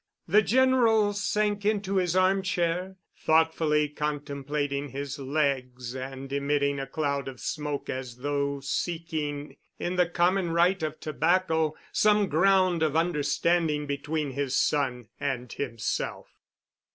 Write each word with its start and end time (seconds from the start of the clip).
The 0.27 0.41
General 0.41 1.13
sank 1.13 1.63
into 1.63 1.97
his 1.97 2.15
armchair, 2.15 2.95
thoughtfully 3.15 3.87
contemplating 3.87 4.87
his 4.89 5.19
legs 5.19 5.95
and 5.95 6.33
emitting 6.33 6.79
a 6.79 6.87
cloud 6.87 7.27
of 7.27 7.39
smoke 7.39 7.87
as 7.87 8.17
though 8.17 8.61
seeking 8.61 9.57
in 9.77 9.97
the 9.97 10.07
common 10.09 10.53
rite 10.53 10.81
of 10.81 10.99
tobacco 10.99 11.75
some 11.91 12.29
ground 12.29 12.81
of 12.81 12.95
understanding 12.95 13.85
between 13.85 14.31
his 14.31 14.55
son 14.57 15.07
and 15.19 15.53
himself. 15.53 16.29